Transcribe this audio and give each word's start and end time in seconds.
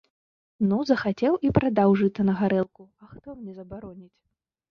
Ну, 0.69 0.77
захацеў 0.89 1.33
і 1.49 1.51
прадаў 1.57 1.93
жыта 2.01 2.25
на 2.29 2.33
гарэлку, 2.41 2.83
а 3.03 3.09
хто 3.13 3.35
мне 3.39 3.51
забароніць? 3.59 4.17